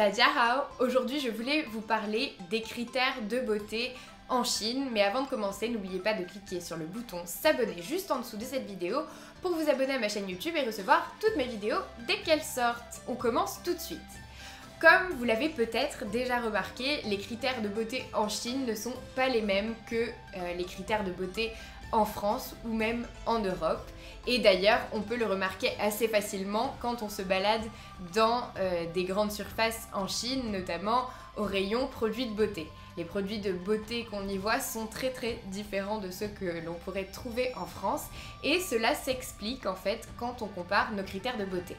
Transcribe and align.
Hao 0.00 0.62
Aujourd'hui 0.78 1.18
je 1.18 1.28
voulais 1.28 1.62
vous 1.62 1.80
parler 1.80 2.32
des 2.50 2.62
critères 2.62 3.20
de 3.28 3.40
beauté 3.40 3.92
en 4.28 4.44
Chine, 4.44 4.90
mais 4.92 5.02
avant 5.02 5.22
de 5.22 5.28
commencer, 5.28 5.68
n'oubliez 5.68 5.98
pas 5.98 6.14
de 6.14 6.22
cliquer 6.22 6.60
sur 6.60 6.76
le 6.76 6.84
bouton 6.84 7.22
s'abonner 7.24 7.82
juste 7.82 8.12
en 8.12 8.20
dessous 8.20 8.36
de 8.36 8.44
cette 8.44 8.64
vidéo 8.64 8.98
pour 9.42 9.52
vous 9.56 9.68
abonner 9.68 9.94
à 9.94 9.98
ma 9.98 10.08
chaîne 10.08 10.28
YouTube 10.28 10.54
et 10.56 10.64
recevoir 10.64 11.12
toutes 11.20 11.36
mes 11.36 11.46
vidéos 11.46 11.78
dès 12.06 12.18
qu'elles 12.18 12.44
sortent. 12.44 13.00
On 13.08 13.16
commence 13.16 13.60
tout 13.64 13.74
de 13.74 13.80
suite. 13.80 13.98
Comme 14.80 15.16
vous 15.16 15.24
l'avez 15.24 15.48
peut-être 15.48 16.04
déjà 16.08 16.38
remarqué, 16.38 17.02
les 17.06 17.18
critères 17.18 17.60
de 17.60 17.68
beauté 17.68 18.04
en 18.14 18.28
Chine 18.28 18.66
ne 18.66 18.76
sont 18.76 18.94
pas 19.16 19.26
les 19.28 19.42
mêmes 19.42 19.74
que 19.90 19.96
euh, 19.96 20.54
les 20.56 20.64
critères 20.64 21.02
de 21.02 21.10
beauté 21.10 21.50
en 21.92 22.04
France 22.04 22.54
ou 22.64 22.72
même 22.72 23.06
en 23.26 23.38
Europe. 23.38 23.86
Et 24.26 24.38
d'ailleurs, 24.38 24.80
on 24.92 25.00
peut 25.00 25.16
le 25.16 25.26
remarquer 25.26 25.70
assez 25.80 26.08
facilement 26.08 26.76
quand 26.80 27.02
on 27.02 27.08
se 27.08 27.22
balade 27.22 27.62
dans 28.14 28.42
euh, 28.58 28.84
des 28.92 29.04
grandes 29.04 29.32
surfaces 29.32 29.88
en 29.94 30.06
Chine, 30.06 30.52
notamment 30.52 31.06
au 31.36 31.44
rayon 31.44 31.86
produits 31.86 32.26
de 32.26 32.34
beauté. 32.34 32.68
Les 32.98 33.04
produits 33.04 33.38
de 33.38 33.52
beauté 33.52 34.06
qu'on 34.10 34.26
y 34.28 34.38
voit 34.38 34.60
sont 34.60 34.86
très 34.86 35.10
très 35.10 35.38
différents 35.46 35.98
de 35.98 36.10
ceux 36.10 36.26
que 36.26 36.64
l'on 36.66 36.74
pourrait 36.74 37.04
trouver 37.04 37.52
en 37.54 37.64
France 37.64 38.02
et 38.42 38.60
cela 38.60 38.94
s'explique 38.94 39.66
en 39.66 39.76
fait 39.76 40.08
quand 40.18 40.42
on 40.42 40.48
compare 40.48 40.90
nos 40.92 41.04
critères 41.04 41.38
de 41.38 41.44
beauté. 41.44 41.76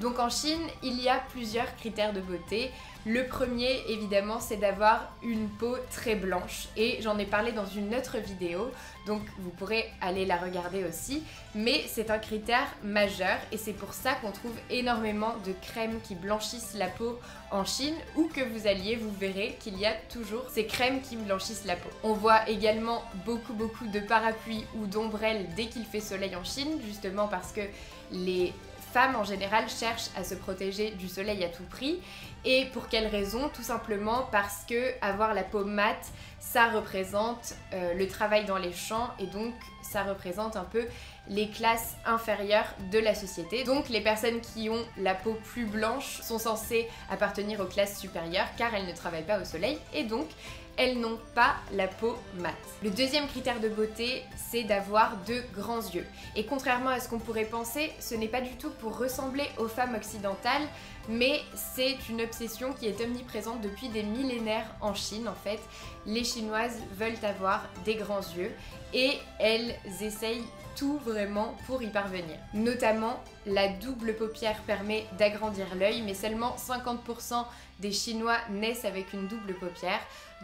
Donc 0.00 0.18
en 0.20 0.30
Chine, 0.30 0.62
il 0.82 1.00
y 1.00 1.08
a 1.08 1.20
plusieurs 1.32 1.74
critères 1.76 2.12
de 2.12 2.20
beauté. 2.20 2.70
Le 3.04 3.26
premier, 3.26 3.84
évidemment, 3.88 4.38
c'est 4.38 4.56
d'avoir 4.56 5.12
une 5.22 5.48
peau 5.48 5.76
très 5.90 6.14
blanche. 6.14 6.68
Et 6.76 6.98
j'en 7.00 7.18
ai 7.18 7.24
parlé 7.24 7.52
dans 7.52 7.66
une 7.66 7.94
autre 7.94 8.18
vidéo, 8.18 8.70
donc 9.06 9.22
vous 9.38 9.50
pourrez 9.50 9.90
aller 10.00 10.26
la 10.26 10.36
regarder 10.36 10.84
aussi. 10.84 11.22
Mais 11.54 11.84
c'est 11.88 12.10
un 12.10 12.18
critère 12.18 12.66
majeur 12.84 13.38
et 13.50 13.56
c'est 13.56 13.72
pour 13.72 13.94
ça 13.94 14.14
qu'on 14.14 14.30
trouve 14.30 14.54
énormément 14.70 15.34
de 15.46 15.52
crèmes 15.62 16.00
qui 16.02 16.14
blanchissent 16.14 16.74
la 16.74 16.88
peau 16.88 17.18
en 17.50 17.64
Chine. 17.64 17.94
Où 18.16 18.24
que 18.24 18.42
vous 18.42 18.66
alliez, 18.66 18.96
vous 18.96 19.12
verrez 19.18 19.56
qu'il 19.58 19.78
y 19.78 19.86
a 19.86 19.94
toujours 20.12 20.44
ces 20.50 20.66
crèmes 20.66 21.00
qui 21.00 21.16
blanchissent 21.16 21.64
la 21.64 21.76
peau. 21.76 21.88
On 22.02 22.12
voit 22.12 22.48
également 22.48 23.02
beaucoup 23.24 23.54
beaucoup 23.54 23.86
de 23.86 24.00
parapluies 24.00 24.64
ou 24.76 24.86
d'ombrelles 24.86 25.46
dès 25.56 25.66
qu'il 25.66 25.84
fait 25.84 26.00
soleil 26.00 26.36
en 26.36 26.44
Chine, 26.44 26.78
justement 26.84 27.26
parce 27.26 27.52
que 27.52 27.62
les 28.12 28.52
en 29.06 29.24
général 29.24 29.68
cherchent 29.68 30.10
à 30.16 30.24
se 30.24 30.34
protéger 30.34 30.90
du 30.90 31.08
soleil 31.08 31.44
à 31.44 31.48
tout 31.48 31.62
prix. 31.64 32.00
Et 32.44 32.66
pour 32.72 32.88
quelle 32.88 33.06
raison? 33.06 33.48
Tout 33.48 33.62
simplement 33.62 34.28
parce 34.30 34.64
que 34.68 34.92
avoir 35.00 35.34
la 35.34 35.42
peau 35.42 35.64
mate, 35.64 36.08
ça 36.40 36.68
représente 36.68 37.54
euh, 37.72 37.94
le 37.94 38.06
travail 38.06 38.44
dans 38.44 38.58
les 38.58 38.72
champs 38.72 39.10
et 39.18 39.26
donc 39.26 39.54
ça 39.82 40.02
représente 40.02 40.56
un 40.56 40.64
peu 40.64 40.86
les 41.28 41.48
classes 41.48 41.96
inférieures 42.06 42.74
de 42.90 42.98
la 42.98 43.14
société. 43.14 43.64
Donc 43.64 43.88
les 43.88 44.00
personnes 44.00 44.40
qui 44.40 44.70
ont 44.70 44.84
la 44.96 45.14
peau 45.14 45.36
plus 45.52 45.66
blanche 45.66 46.20
sont 46.22 46.38
censées 46.38 46.88
appartenir 47.10 47.60
aux 47.60 47.66
classes 47.66 47.98
supérieures 47.98 48.48
car 48.56 48.74
elles 48.74 48.86
ne 48.86 48.94
travaillent 48.94 49.22
pas 49.22 49.40
au 49.40 49.44
soleil 49.44 49.78
et 49.94 50.04
donc 50.04 50.26
elles 50.78 51.00
n'ont 51.00 51.18
pas 51.34 51.56
la 51.72 51.88
peau 51.88 52.16
mate. 52.38 52.54
Le 52.84 52.90
deuxième 52.90 53.26
critère 53.26 53.58
de 53.58 53.68
beauté, 53.68 54.22
c'est 54.36 54.62
d'avoir 54.62 55.16
de 55.26 55.42
grands 55.52 55.82
yeux. 55.82 56.06
Et 56.36 56.46
contrairement 56.46 56.90
à 56.90 57.00
ce 57.00 57.08
qu'on 57.08 57.18
pourrait 57.18 57.44
penser, 57.44 57.92
ce 57.98 58.14
n'est 58.14 58.28
pas 58.28 58.40
du 58.40 58.54
tout 58.56 58.70
pour 58.70 58.96
ressembler 58.96 59.44
aux 59.58 59.66
femmes 59.66 59.96
occidentales, 59.96 60.62
mais 61.08 61.40
c'est 61.54 61.96
une 62.08 62.22
obsession 62.22 62.72
qui 62.72 62.86
est 62.86 63.00
omniprésente 63.00 63.60
depuis 63.60 63.88
des 63.88 64.04
millénaires 64.04 64.70
en 64.80 64.94
Chine 64.94 65.26
en 65.26 65.34
fait. 65.34 65.58
Les 66.06 66.22
Chinoises 66.22 66.78
veulent 66.92 67.24
avoir 67.24 67.64
des 67.84 67.96
grands 67.96 68.20
yeux 68.36 68.52
et 68.94 69.18
elles 69.40 69.74
essayent 70.00 70.44
tout 70.78 70.98
vraiment 71.04 71.56
pour 71.66 71.82
y 71.82 71.88
parvenir. 71.88 72.36
Notamment, 72.54 73.20
la 73.46 73.68
double 73.68 74.14
paupière 74.14 74.60
permet 74.62 75.06
d'agrandir 75.18 75.66
l'œil, 75.74 76.02
mais 76.02 76.14
seulement 76.14 76.54
50% 76.56 77.44
des 77.80 77.90
Chinois 77.90 78.38
naissent 78.50 78.84
avec 78.84 79.12
une 79.12 79.26
double 79.26 79.54
paupière. 79.54 80.00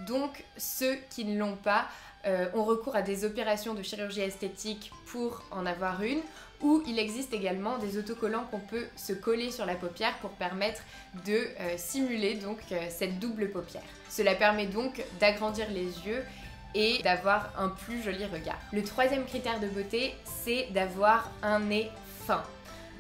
Donc 0.07 0.45
ceux 0.57 0.97
qui 1.11 1.25
ne 1.25 1.39
l'ont 1.39 1.57
pas 1.57 1.87
euh, 2.27 2.49
ont 2.55 2.65
recours 2.65 2.97
à 2.97 3.03
des 3.03 3.25
opérations 3.25 3.75
de 3.75 3.83
chirurgie 3.83 4.23
esthétique 4.23 4.91
pour 5.07 5.43
en 5.51 5.67
avoir 5.67 6.03
une, 6.03 6.21
ou 6.63 6.83
il 6.87 6.99
existe 6.99 7.33
également 7.33 7.79
des 7.79 7.99
autocollants 7.99 8.47
qu'on 8.51 8.61
peut 8.61 8.87
se 8.97 9.13
coller 9.13 9.51
sur 9.51 9.67
la 9.67 9.75
paupière 9.75 10.17
pour 10.19 10.31
permettre 10.31 10.81
de 11.27 11.33
euh, 11.61 11.75
simuler 11.77 12.35
donc 12.37 12.59
euh, 12.73 12.87
cette 12.89 13.19
double 13.19 13.51
paupière. 13.51 13.83
Cela 14.09 14.35
permet 14.35 14.67
donc 14.67 15.05
d'agrandir 15.21 15.67
les 15.71 15.85
yeux 16.07 16.25
et 16.75 17.03
d'avoir 17.03 17.51
un 17.59 17.69
plus 17.69 18.03
joli 18.03 18.25
regard. 18.27 18.59
Le 18.73 18.83
troisième 18.83 19.25
critère 19.25 19.61
de 19.61 19.69
beauté, 19.69 20.15
c'est 20.25 20.69
d'avoir 20.73 21.31
un 21.43 21.61
nez 21.61 21.91
fin. 22.27 22.43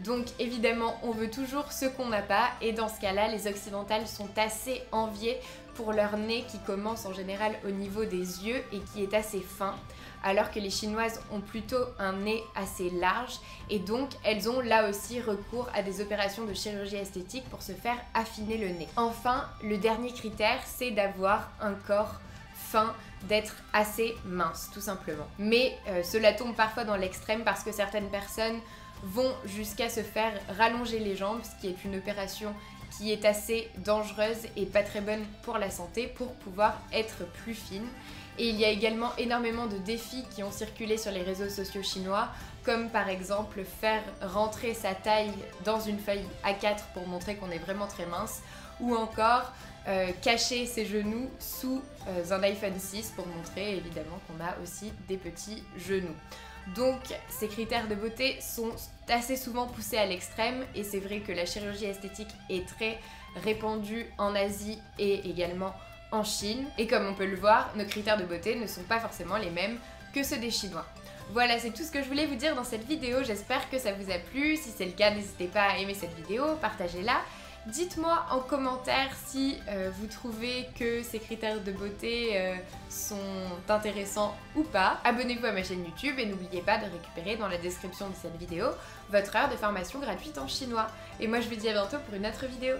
Donc 0.04 0.26
évidemment, 0.38 0.98
on 1.02 1.12
veut 1.12 1.30
toujours 1.30 1.70
ce 1.72 1.86
qu'on 1.86 2.08
n'a 2.08 2.22
pas 2.22 2.48
et 2.60 2.72
dans 2.72 2.88
ce 2.88 3.00
cas-là, 3.00 3.28
les 3.28 3.46
occidentales 3.46 4.08
sont 4.08 4.28
assez 4.36 4.82
enviées 4.92 5.38
pour 5.74 5.92
leur 5.92 6.16
nez 6.16 6.44
qui 6.48 6.58
commence 6.60 7.04
en 7.06 7.12
général 7.12 7.52
au 7.66 7.70
niveau 7.70 8.04
des 8.04 8.46
yeux 8.46 8.62
et 8.72 8.78
qui 8.92 9.02
est 9.02 9.14
assez 9.14 9.40
fin, 9.40 9.74
alors 10.22 10.50
que 10.50 10.60
les 10.60 10.70
chinoises 10.70 11.20
ont 11.32 11.40
plutôt 11.40 11.84
un 11.98 12.12
nez 12.12 12.42
assez 12.54 12.90
large 12.90 13.38
et 13.70 13.78
donc 13.78 14.10
elles 14.24 14.48
ont 14.48 14.60
là 14.60 14.88
aussi 14.88 15.20
recours 15.20 15.68
à 15.74 15.82
des 15.82 16.00
opérations 16.00 16.44
de 16.44 16.54
chirurgie 16.54 16.96
esthétique 16.96 17.48
pour 17.50 17.62
se 17.62 17.72
faire 17.72 17.96
affiner 18.14 18.56
le 18.56 18.68
nez. 18.68 18.88
Enfin, 18.96 19.48
le 19.62 19.78
dernier 19.78 20.12
critère, 20.12 20.60
c'est 20.64 20.90
d'avoir 20.90 21.50
un 21.60 21.74
corps 21.74 22.20
d'être 23.28 23.54
assez 23.72 24.16
mince 24.24 24.70
tout 24.72 24.80
simplement. 24.80 25.26
Mais 25.38 25.76
euh, 25.88 26.02
cela 26.02 26.32
tombe 26.32 26.54
parfois 26.54 26.84
dans 26.84 26.96
l'extrême 26.96 27.42
parce 27.44 27.64
que 27.64 27.72
certaines 27.72 28.10
personnes 28.10 28.60
vont 29.04 29.32
jusqu'à 29.44 29.88
se 29.88 30.00
faire 30.00 30.32
rallonger 30.58 30.98
les 30.98 31.16
jambes, 31.16 31.40
ce 31.42 31.60
qui 31.60 31.68
est 31.68 31.84
une 31.84 31.96
opération 31.96 32.54
qui 32.96 33.12
est 33.12 33.24
assez 33.24 33.70
dangereuse 33.78 34.46
et 34.56 34.66
pas 34.66 34.82
très 34.82 35.00
bonne 35.00 35.24
pour 35.42 35.58
la 35.58 35.70
santé 35.70 36.06
pour 36.06 36.32
pouvoir 36.34 36.80
être 36.92 37.26
plus 37.42 37.54
fine. 37.54 37.86
Et 38.38 38.48
il 38.48 38.56
y 38.56 38.64
a 38.64 38.68
également 38.68 39.14
énormément 39.16 39.66
de 39.66 39.78
défis 39.78 40.24
qui 40.34 40.42
ont 40.42 40.50
circulé 40.50 40.96
sur 40.96 41.12
les 41.12 41.22
réseaux 41.22 41.48
sociaux 41.48 41.82
chinois, 41.82 42.28
comme 42.64 42.90
par 42.90 43.08
exemple 43.08 43.62
faire 43.64 44.02
rentrer 44.22 44.74
sa 44.74 44.94
taille 44.94 45.32
dans 45.64 45.80
une 45.80 45.98
feuille 45.98 46.24
A4 46.44 46.78
pour 46.94 47.06
montrer 47.06 47.36
qu'on 47.36 47.50
est 47.50 47.58
vraiment 47.58 47.86
très 47.86 48.06
mince, 48.06 48.42
ou 48.80 48.96
encore 48.96 49.52
euh, 49.86 50.10
cacher 50.22 50.66
ses 50.66 50.84
genoux 50.84 51.30
sous 51.38 51.82
euh, 52.08 52.32
un 52.32 52.42
iPhone 52.42 52.78
6 52.78 53.12
pour 53.14 53.26
montrer 53.26 53.76
évidemment 53.76 54.18
qu'on 54.26 54.42
a 54.42 54.60
aussi 54.62 54.92
des 55.08 55.16
petits 55.16 55.62
genoux. 55.76 56.16
Donc 56.74 57.00
ces 57.28 57.48
critères 57.48 57.88
de 57.88 57.94
beauté 57.94 58.38
sont 58.40 58.72
assez 59.08 59.36
souvent 59.36 59.66
poussés 59.66 59.98
à 59.98 60.06
l'extrême 60.06 60.64
et 60.74 60.82
c'est 60.82 61.00
vrai 61.00 61.20
que 61.20 61.32
la 61.32 61.44
chirurgie 61.44 61.84
esthétique 61.84 62.34
est 62.48 62.66
très 62.66 62.98
répandue 63.42 64.06
en 64.18 64.34
Asie 64.34 64.78
et 64.98 65.28
également 65.28 65.74
en 66.10 66.24
Chine. 66.24 66.66
Et 66.78 66.86
comme 66.86 67.06
on 67.06 67.14
peut 67.14 67.26
le 67.26 67.36
voir, 67.36 67.70
nos 67.76 67.84
critères 67.84 68.16
de 68.16 68.24
beauté 68.24 68.54
ne 68.54 68.66
sont 68.66 68.82
pas 68.82 69.00
forcément 69.00 69.36
les 69.36 69.50
mêmes 69.50 69.78
que 70.14 70.22
ceux 70.22 70.38
des 70.38 70.50
Chinois. 70.50 70.86
Voilà, 71.32 71.58
c'est 71.58 71.70
tout 71.70 71.82
ce 71.82 71.90
que 71.90 72.02
je 72.02 72.08
voulais 72.08 72.26
vous 72.26 72.34
dire 72.34 72.54
dans 72.54 72.64
cette 72.64 72.86
vidéo. 72.86 73.22
J'espère 73.24 73.68
que 73.70 73.78
ça 73.78 73.92
vous 73.92 74.10
a 74.10 74.18
plu. 74.18 74.56
Si 74.56 74.70
c'est 74.76 74.84
le 74.84 74.92
cas, 74.92 75.10
n'hésitez 75.10 75.46
pas 75.46 75.64
à 75.64 75.78
aimer 75.78 75.94
cette 75.94 76.14
vidéo, 76.14 76.44
partagez-la. 76.60 77.20
Dites-moi 77.66 78.26
en 78.30 78.40
commentaire 78.40 79.08
si 79.26 79.58
euh, 79.68 79.90
vous 79.98 80.06
trouvez 80.06 80.68
que 80.78 81.02
ces 81.02 81.18
critères 81.18 81.62
de 81.62 81.72
beauté 81.72 82.32
euh, 82.34 82.56
sont 82.90 83.16
intéressants 83.70 84.36
ou 84.54 84.64
pas. 84.64 85.00
Abonnez-vous 85.02 85.46
à 85.46 85.52
ma 85.52 85.62
chaîne 85.62 85.82
YouTube 85.82 86.18
et 86.18 86.26
n'oubliez 86.26 86.60
pas 86.60 86.76
de 86.76 86.84
récupérer 86.84 87.36
dans 87.36 87.48
la 87.48 87.56
description 87.56 88.10
de 88.10 88.14
cette 88.20 88.36
vidéo 88.36 88.66
votre 89.10 89.34
heure 89.34 89.48
de 89.48 89.56
formation 89.56 89.98
gratuite 89.98 90.36
en 90.36 90.46
chinois. 90.46 90.88
Et 91.20 91.26
moi 91.26 91.40
je 91.40 91.48
vous 91.48 91.56
dis 91.56 91.68
à 91.70 91.72
bientôt 91.72 91.96
pour 92.04 92.14
une 92.14 92.26
autre 92.26 92.44
vidéo. 92.44 92.74